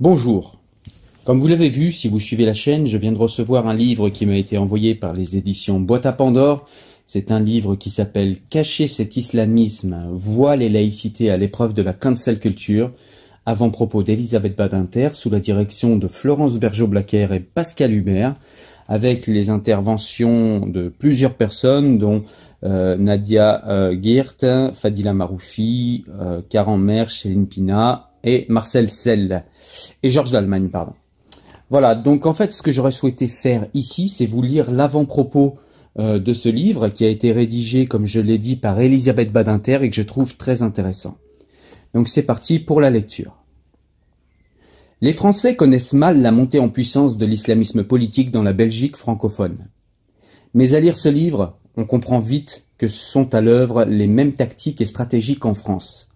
Bonjour. 0.00 0.58
Comme 1.24 1.38
vous 1.38 1.46
l'avez 1.46 1.68
vu, 1.68 1.92
si 1.92 2.08
vous 2.08 2.18
suivez 2.18 2.44
la 2.44 2.54
chaîne, 2.54 2.86
je 2.86 2.98
viens 2.98 3.12
de 3.12 3.18
recevoir 3.18 3.68
un 3.68 3.74
livre 3.74 4.08
qui 4.08 4.26
m'a 4.26 4.36
été 4.36 4.58
envoyé 4.58 4.96
par 4.96 5.12
les 5.12 5.36
éditions 5.36 5.78
Boîte 5.78 6.06
à 6.06 6.12
Pandore. 6.12 6.66
C'est 7.06 7.30
un 7.30 7.38
livre 7.38 7.76
qui 7.76 7.90
s'appelle 7.90 8.38
Cacher 8.50 8.88
cet 8.88 9.16
islamisme, 9.16 10.08
voile 10.10 10.62
et 10.62 10.68
laïcité 10.68 11.30
à 11.30 11.36
l'épreuve 11.36 11.74
de 11.74 11.82
la 11.82 11.92
cancel 11.92 12.40
culture, 12.40 12.90
avant-propos 13.46 14.02
d'Elisabeth 14.02 14.56
Badinter 14.56 15.10
sous 15.12 15.30
la 15.30 15.38
direction 15.38 15.96
de 15.96 16.08
Florence 16.08 16.58
Bergeau-Blaquer 16.58 17.28
et 17.32 17.40
Pascal 17.40 17.92
Hubert, 17.92 18.34
avec 18.88 19.26
les 19.26 19.50
interventions 19.50 20.66
de 20.66 20.88
plusieurs 20.88 21.34
personnes, 21.34 21.98
dont 21.98 22.24
euh, 22.64 22.96
Nadia 22.96 23.66
euh, 23.68 23.96
Geert, 24.00 24.74
Fadila 24.74 25.12
Maroufi, 25.12 26.04
euh, 26.20 26.42
Karen 26.48 26.80
Mer, 26.80 27.10
Céline 27.10 27.46
Pina 27.46 28.10
et 28.24 28.46
Marcel 28.48 28.88
Sell, 28.88 29.44
et 30.02 30.10
Georges 30.10 30.30
d'Allemagne, 30.30 30.68
pardon. 30.68 30.92
Voilà, 31.70 31.94
donc 31.94 32.26
en 32.26 32.34
fait, 32.34 32.52
ce 32.52 32.62
que 32.62 32.70
j'aurais 32.70 32.92
souhaité 32.92 33.28
faire 33.28 33.66
ici, 33.72 34.08
c'est 34.08 34.26
vous 34.26 34.42
lire 34.42 34.70
l'avant-propos 34.70 35.56
euh, 35.98 36.18
de 36.18 36.32
ce 36.32 36.48
livre 36.48 36.88
qui 36.88 37.04
a 37.04 37.08
été 37.08 37.32
rédigé, 37.32 37.86
comme 37.86 38.06
je 38.06 38.20
l'ai 38.20 38.38
dit, 38.38 38.56
par 38.56 38.80
Elisabeth 38.80 39.32
Badinter 39.32 39.82
et 39.82 39.90
que 39.90 39.96
je 39.96 40.02
trouve 40.02 40.36
très 40.36 40.62
intéressant. 40.62 41.18
Donc 41.94 42.08
c'est 42.08 42.22
parti 42.22 42.58
pour 42.58 42.80
la 42.80 42.90
lecture. 42.90 43.41
Les 45.02 45.12
Français 45.12 45.56
connaissent 45.56 45.94
mal 45.94 46.22
la 46.22 46.30
montée 46.30 46.60
en 46.60 46.68
puissance 46.68 47.16
de 47.16 47.26
l'islamisme 47.26 47.82
politique 47.82 48.30
dans 48.30 48.44
la 48.44 48.52
Belgique 48.52 48.96
francophone. 48.96 49.66
Mais 50.54 50.74
à 50.74 50.80
lire 50.80 50.96
ce 50.96 51.08
livre, 51.08 51.58
on 51.76 51.84
comprend 51.84 52.20
vite 52.20 52.68
que 52.78 52.86
sont 52.86 53.34
à 53.34 53.40
l'œuvre 53.40 53.84
les 53.84 54.06
mêmes 54.06 54.34
tactiques 54.34 54.80
et 54.80 54.86
stratégies 54.86 55.40
qu'en 55.40 55.54
France. 55.54 56.08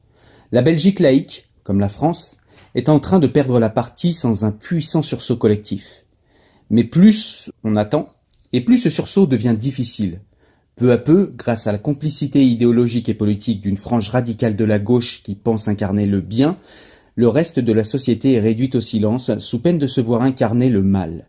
La 0.53 0.63
Belgique 0.63 1.01
laïque, 1.01 1.49
comme 1.65 1.81
la 1.81 1.89
France, 1.89 2.39
est 2.77 2.89
en 2.89 3.01
train 3.01 3.19
de 3.19 3.27
perdre 3.27 3.59
la 3.59 3.71
partie 3.71 4.13
sans 4.13 4.45
un 4.45 4.53
puissant 4.53 5.03
sursaut 5.03 5.37
collectif. 5.37 6.05
Mais 6.71 6.85
plus 6.85 7.51
on 7.65 7.75
attend, 7.75 8.11
et 8.53 8.61
plus 8.61 8.79
ce 8.79 8.91
sursaut 8.91 9.27
devient 9.27 9.57
difficile. 9.59 10.21
Peu 10.77 10.93
à 10.93 10.99
peu, 10.99 11.33
grâce 11.37 11.67
à 11.67 11.73
la 11.73 11.79
complicité 11.79 12.45
idéologique 12.45 13.09
et 13.09 13.15
politique 13.15 13.63
d'une 13.63 13.79
frange 13.79 14.11
radicale 14.11 14.55
de 14.55 14.65
la 14.65 14.79
gauche 14.79 15.25
qui 15.25 15.35
pense 15.35 15.67
incarner 15.67 16.07
le 16.07 16.21
bien, 16.21 16.57
le 17.17 17.29
reste 17.29 17.59
de 17.59 17.73
la 17.73 17.83
société 17.83 18.35
est 18.35 18.41
réduit 18.41 18.71
au 18.75 18.83
silence 18.83 19.39
sous 19.39 19.63
peine 19.63 19.79
de 19.79 19.87
se 19.87 20.03
voir 20.03 20.21
incarner 20.21 20.69
le 20.69 20.83
mal. 20.83 21.29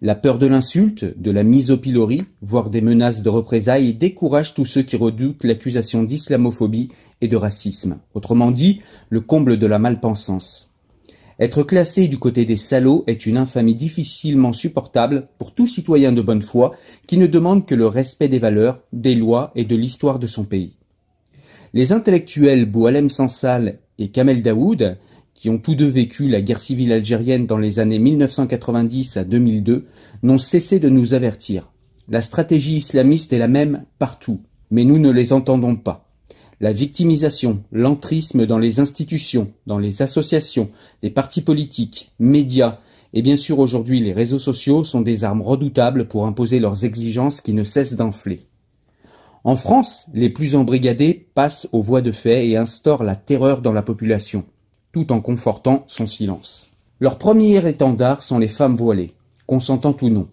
La 0.00 0.14
peur 0.14 0.38
de 0.38 0.46
l'insulte, 0.46 1.04
de 1.20 1.32
la 1.32 1.42
mise 1.42 1.72
au 1.72 1.76
pilori, 1.76 2.24
voire 2.40 2.70
des 2.70 2.80
menaces 2.80 3.24
de 3.24 3.28
représailles 3.28 3.94
décourage 3.94 4.54
tous 4.54 4.64
ceux 4.64 4.82
qui 4.82 4.96
redoutent 4.96 5.42
l'accusation 5.42 6.04
d'islamophobie 6.04 6.90
et 7.20 7.26
de 7.26 7.36
racisme. 7.36 7.98
Autrement 8.14 8.52
dit, 8.52 8.80
le 9.10 9.20
comble 9.20 9.58
de 9.58 9.66
la 9.66 9.80
malpensance. 9.80 10.70
Être 11.40 11.64
classé 11.64 12.06
du 12.06 12.18
côté 12.18 12.44
des 12.44 12.56
salauds 12.56 13.02
est 13.08 13.26
une 13.26 13.38
infamie 13.38 13.74
difficilement 13.74 14.52
supportable 14.52 15.26
pour 15.38 15.52
tout 15.52 15.66
citoyen 15.66 16.12
de 16.12 16.22
bonne 16.22 16.42
foi 16.42 16.76
qui 17.08 17.18
ne 17.18 17.26
demande 17.26 17.66
que 17.66 17.74
le 17.74 17.88
respect 17.88 18.28
des 18.28 18.38
valeurs, 18.38 18.80
des 18.92 19.16
lois 19.16 19.50
et 19.56 19.64
de 19.64 19.74
l'histoire 19.74 20.20
de 20.20 20.28
son 20.28 20.44
pays. 20.44 20.76
Les 21.74 21.92
intellectuels 21.92 22.66
Boualem 22.66 23.08
Sansal 23.08 23.80
et 23.98 24.08
Kamel 24.08 24.42
Daoud, 24.42 24.96
qui 25.34 25.50
ont 25.50 25.58
tous 25.58 25.74
deux 25.74 25.86
vécu 25.86 26.28
la 26.28 26.40
guerre 26.40 26.60
civile 26.60 26.92
algérienne 26.92 27.46
dans 27.46 27.58
les 27.58 27.78
années 27.78 27.98
1990 27.98 29.16
à 29.16 29.24
2002, 29.24 29.86
n'ont 30.22 30.38
cessé 30.38 30.80
de 30.80 30.88
nous 30.88 31.14
avertir. 31.14 31.70
La 32.08 32.20
stratégie 32.20 32.76
islamiste 32.76 33.32
est 33.32 33.38
la 33.38 33.48
même 33.48 33.84
partout, 33.98 34.40
mais 34.70 34.84
nous 34.84 34.98
ne 34.98 35.10
les 35.10 35.32
entendons 35.32 35.76
pas. 35.76 36.10
La 36.60 36.72
victimisation, 36.72 37.62
l'entrisme 37.70 38.46
dans 38.46 38.58
les 38.58 38.80
institutions, 38.80 39.52
dans 39.66 39.78
les 39.78 40.02
associations, 40.02 40.70
les 41.02 41.10
partis 41.10 41.42
politiques, 41.42 42.10
médias 42.18 42.80
et 43.12 43.22
bien 43.22 43.36
sûr 43.36 43.58
aujourd'hui 43.58 44.00
les 44.00 44.12
réseaux 44.12 44.38
sociaux 44.38 44.84
sont 44.84 45.00
des 45.00 45.24
armes 45.24 45.42
redoutables 45.42 46.08
pour 46.08 46.26
imposer 46.26 46.58
leurs 46.58 46.84
exigences 46.84 47.40
qui 47.40 47.52
ne 47.52 47.64
cessent 47.64 47.94
d'enfler. 47.94 48.47
En 49.44 49.56
France, 49.56 50.08
les 50.14 50.30
plus 50.30 50.54
embrigadés 50.54 51.28
passent 51.34 51.68
aux 51.72 51.82
voies 51.82 52.02
de 52.02 52.12
fait 52.12 52.48
et 52.48 52.56
instaurent 52.56 53.04
la 53.04 53.16
terreur 53.16 53.62
dans 53.62 53.72
la 53.72 53.82
population, 53.82 54.44
tout 54.92 55.12
en 55.12 55.20
confortant 55.20 55.84
son 55.86 56.06
silence. 56.06 56.68
Leur 57.00 57.18
premier 57.18 57.66
étendard 57.68 58.22
sont 58.22 58.38
les 58.38 58.48
femmes 58.48 58.76
voilées, 58.76 59.14
consentant 59.46 59.96
ou 60.02 60.08
non. 60.08 60.28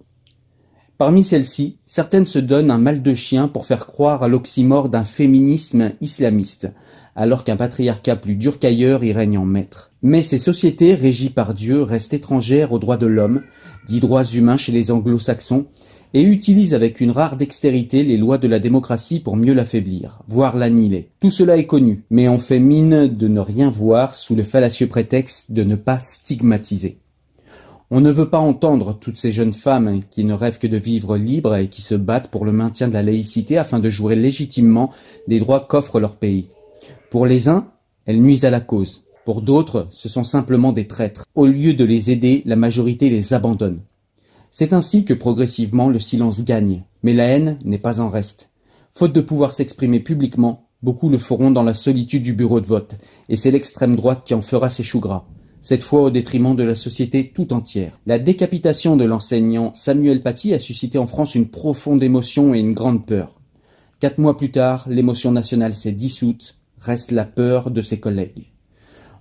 Parmi 0.98 1.24
celles-ci, 1.24 1.78
certaines 1.88 2.26
se 2.26 2.40
donnent 2.40 2.72
un 2.72 2.78
mal 2.78 3.02
de 3.02 3.14
chien 3.14 3.48
pour 3.48 3.66
faire 3.66 3.86
croire 3.86 4.24
à 4.24 4.28
l'oxymore 4.28 4.90
d'un 4.90 5.04
féminisme 5.04 5.92
islamiste, 6.02 6.70
alors 7.16 7.44
qu'un 7.44 7.58
patriarcat 7.58 8.16
plus 8.16 8.36
dur 8.36 8.60
qu'ailleurs 8.60 9.04
y 9.04 9.14
règne 9.14 9.38
en 9.38 9.46
maître. 9.46 9.92
Mais 10.02 10.22
ces 10.22 10.38
sociétés 10.38 10.96
régies 10.96 11.30
par 11.30 11.54
Dieu 11.54 11.82
restent 11.82 12.14
étrangères 12.14 12.72
aux 12.72 12.80
droits 12.80 12.98
de 12.98 13.08
l'homme, 13.08 13.44
dits 13.88 14.00
droits 14.00 14.24
humains 14.24 14.58
chez 14.58 14.72
les 14.72 14.90
anglo-saxons, 14.90 15.68
et 16.14 16.22
utilisent 16.22 16.74
avec 16.74 17.02
une 17.02 17.12
rare 17.12 17.38
dextérité 17.38 18.04
les 18.04 18.18
lois 18.18 18.38
de 18.38 18.48
la 18.48 18.60
démocratie 18.60 19.20
pour 19.20 19.36
mieux 19.36 19.54
l'affaiblir, 19.54 20.20
voire 20.28 20.56
l'annihiler. 20.56 21.10
Tout 21.20 21.30
cela 21.30 21.58
est 21.58 21.66
connu, 21.66 22.04
mais 22.10 22.28
on 22.28 22.40
fait 22.40 22.60
mine 22.60 23.08
de 23.08 23.28
ne 23.28 23.40
rien 23.40 23.70
voir 23.70 24.16
sous 24.16 24.36
le 24.36 24.44
fallacieux 24.44 24.88
prétexte 24.88 25.52
de 25.52 25.64
ne 25.64 25.76
pas 25.76 26.00
stigmatiser. 26.00 27.00
On 27.92 28.02
ne 28.02 28.12
veut 28.12 28.30
pas 28.30 28.40
entendre 28.40 28.98
toutes 29.00 29.18
ces 29.18 29.32
jeunes 29.32 29.54
femmes 29.54 30.02
qui 30.10 30.24
ne 30.24 30.34
rêvent 30.34 30.58
que 30.58 30.68
de 30.68 30.78
vivre 30.78 31.18
libres 31.18 31.56
et 31.56 31.70
qui 31.70 31.82
se 31.82 31.94
battent 31.94 32.30
pour 32.30 32.44
le 32.44 32.52
maintien 32.52 32.88
de 32.88 32.94
la 32.94 33.04
laïcité 33.04 33.58
afin 33.58 33.80
de 33.80 33.90
jouer 33.90 34.16
légitimement 34.16 34.92
des 35.28 35.40
droits 35.40 35.66
qu'offre 35.70 36.00
leur 36.00 36.16
pays. 36.16 36.48
Pour 37.12 37.28
les 37.28 37.48
uns, 37.48 37.68
elles 38.06 38.22
nuisent 38.22 38.46
à 38.46 38.50
la 38.50 38.60
cause. 38.60 39.04
Pour 39.24 39.42
d'autres, 39.42 39.88
ce 39.92 40.10
sont 40.10 40.24
simplement 40.24 40.72
des 40.72 40.88
traîtres. 40.88 41.26
Au 41.36 41.46
lieu 41.46 41.74
de 41.74 41.84
les 41.84 42.12
aider, 42.12 42.42
la 42.46 42.56
majorité 42.56 43.10
les 43.10 43.34
abandonne. 43.34 43.82
C'est 44.58 44.72
ainsi 44.72 45.04
que 45.04 45.14
progressivement 45.14 45.90
le 45.90 46.00
silence 46.00 46.46
gagne. 46.46 46.86
Mais 47.04 47.14
la 47.14 47.26
haine 47.26 47.58
n'est 47.66 47.78
pas 47.78 48.00
en 48.00 48.08
reste. 48.08 48.52
Faute 48.94 49.12
de 49.12 49.20
pouvoir 49.20 49.52
s'exprimer 49.52 50.00
publiquement, 50.00 50.70
beaucoup 50.82 51.10
le 51.10 51.18
feront 51.18 51.52
dans 51.52 51.62
la 51.62 51.74
solitude 51.74 52.24
du 52.24 52.32
bureau 52.32 52.62
de 52.62 52.66
vote, 52.66 52.96
et 53.28 53.36
c'est 53.36 53.52
l'extrême 53.52 53.98
droite 53.98 54.22
qui 54.24 54.34
en 54.34 54.42
fera 54.42 54.70
ses 54.70 54.84
choux 54.84 55.02
gras 55.02 55.26
cette 55.62 55.84
fois 55.84 56.04
au 56.04 56.10
détriment 56.12 56.56
de 56.56 56.64
la 56.64 56.76
société 56.76 57.32
tout 57.34 57.52
entière. 57.52 58.00
La 58.06 58.20
décapitation 58.20 58.96
de 58.96 59.04
l'enseignant 59.04 59.74
Samuel 59.74 60.22
Paty 60.22 60.54
a 60.54 60.60
suscité 60.60 61.00
en 61.00 61.08
France 61.08 61.36
une 61.36 61.50
profonde 61.50 62.04
émotion 62.04 62.54
et 62.54 62.60
une 62.60 62.76
grande 62.76 63.06
peur. 63.06 63.42
Quatre 64.00 64.20
mois 64.20 64.38
plus 64.38 64.52
tard, 64.52 64.86
l'émotion 64.88 65.32
nationale 65.32 65.74
s'est 65.74 65.92
dissoute, 65.92 66.60
reste 66.80 67.12
la 67.12 67.26
peur 67.26 67.72
de 67.72 67.82
ses 67.82 68.00
collègues. 68.00 68.54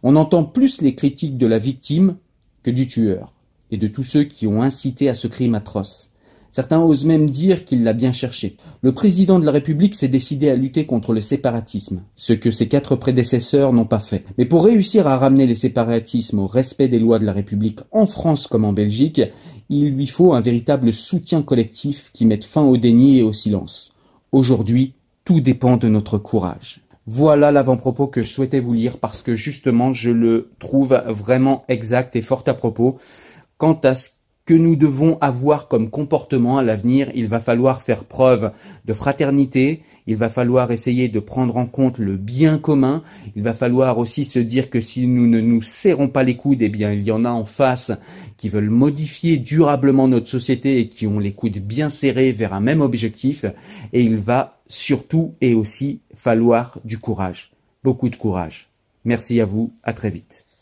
On 0.05 0.15
entend 0.15 0.45
plus 0.45 0.83
les 0.83 0.95
critiques 0.95 1.39
de 1.39 1.47
la 1.47 1.59
victime 1.59 2.19
que 2.63 2.71
du 2.71 2.87
tueur, 2.87 3.34
et 3.75 3.77
de 3.77 3.89
tous 3.89 4.05
ceux 4.05 4.25
qui 4.25 4.47
ont 4.47 4.63
incité 4.63 5.09
à 5.09 5.15
ce 5.15 5.27
crime 5.27 5.55
atroce. 5.55 6.11
Certains 6.53 6.81
osent 6.81 7.05
même 7.05 7.29
dire 7.29 7.65
qu'il 7.65 7.83
l'a 7.83 7.95
bien 7.95 8.13
cherché. 8.13 8.57
Le 8.81 8.95
président 8.95 9.41
de 9.41 9.45
la 9.45 9.51
République 9.51 9.97
s'est 9.97 10.07
décidé 10.07 10.49
à 10.49 10.55
lutter 10.55 10.87
contre 10.87 11.13
le 11.13 11.21
séparatisme, 11.21 12.03
ce 12.15 12.33
que 12.33 12.53
ses 12.53 12.69
quatre 12.69 12.95
prédécesseurs 12.95 13.73
n'ont 13.73 13.87
pas 13.87 13.99
fait. 13.99 14.25
Mais 14.39 14.45
pour 14.45 14.65
réussir 14.65 15.09
à 15.09 15.19
ramener 15.19 15.47
les 15.47 15.57
séparatismes 15.57 16.39
au 16.39 16.47
respect 16.47 16.87
des 16.87 17.01
lois 17.01 17.19
de 17.19 17.27
la 17.27 17.33
République 17.33 17.81
en 17.91 18.07
France 18.07 18.47
comme 18.47 18.65
en 18.65 18.73
Belgique, 18.73 19.21
il 19.69 19.97
lui 19.97 20.07
faut 20.07 20.33
un 20.33 20.41
véritable 20.41 20.93
soutien 20.93 21.43
collectif 21.43 22.11
qui 22.13 22.25
mette 22.25 22.45
fin 22.45 22.63
au 22.63 22.77
déni 22.77 23.19
et 23.19 23.23
au 23.25 23.33
silence. 23.33 23.93
Aujourd'hui, 24.31 24.95
tout 25.25 25.41
dépend 25.41 25.77
de 25.77 25.89
notre 25.89 26.19
courage. 26.19 26.83
Voilà 27.07 27.51
l'avant-propos 27.51 28.07
que 28.07 28.23
je 28.23 28.31
souhaitais 28.31 28.61
vous 28.61 28.73
lire 28.73 28.99
parce 28.99 29.23
que 29.23 29.35
justement 29.35 29.93
je 29.93 30.11
le 30.11 30.51
trouve 30.59 31.03
vraiment 31.09 31.65
exact 31.69 32.17
et 32.17 32.23
fort 32.23 32.45
à 32.47 32.55
propos 32.55 32.99
quant 33.59 33.79
à 33.85 33.95
ce 33.95 34.11
que 34.47 34.55
nous 34.55 34.77
devons 34.77 35.17
avoir 35.21 35.69
comme 35.69 35.89
comportement 35.89 36.59
à 36.59 36.63
l'avenir, 36.63 37.11
il 37.15 37.29
va 37.29 37.41
falloir 37.41 37.83
faire 37.83 38.05
preuve 38.05 38.53
de 38.85 38.93
fraternité, 38.93 39.83
il 40.07 40.17
va 40.17 40.29
falloir 40.29 40.71
essayer 40.71 41.09
de 41.09 41.19
prendre 41.19 41.57
en 41.57 41.65
compte 41.65 41.99
le 41.99 42.17
bien 42.17 42.59
commun, 42.59 43.03
il 43.37 43.43
va 43.43 43.55
falloir 43.55 43.97
aussi 43.97 44.27
se 44.27 44.39
dire 44.39 44.69
que 44.69 44.83
si 44.83 45.07
nous 45.07 45.27
ne 45.27 45.41
nous 45.41 45.63
serrons 45.63 46.09
pas 46.09 46.23
les 46.23 46.37
coudes, 46.37 46.61
eh 46.61 46.69
bien 46.69 46.93
il 46.93 47.03
y 47.05 47.11
en 47.11 47.25
a 47.25 47.31
en 47.31 47.47
face 47.47 47.93
qui 48.37 48.51
veulent 48.51 48.69
modifier 48.69 49.39
durablement 49.39 50.09
notre 50.09 50.29
société 50.29 50.79
et 50.79 50.89
qui 50.89 51.07
ont 51.07 51.19
les 51.19 51.33
coudes 51.33 51.59
bien 51.59 51.89
serrés 51.89 52.33
vers 52.33 52.53
un 52.53 52.61
même 52.61 52.83
objectif, 52.83 53.47
et 53.95 54.03
il 54.03 54.17
va 54.17 54.61
surtout 54.69 55.35
et 55.41 55.55
aussi 55.55 56.01
falloir 56.15 56.79
du 56.85 56.99
courage, 56.99 57.53
beaucoup 57.83 58.11
de 58.11 58.17
courage. 58.17 58.69
Merci 59.05 59.41
à 59.41 59.47
vous, 59.47 59.73
à 59.83 59.95
très 59.95 60.11
vite. 60.11 60.54